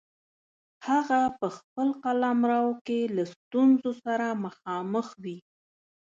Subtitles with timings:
[0.87, 5.37] هغه په خپل قلمرو کې له ستونزو سره مخامخ وي.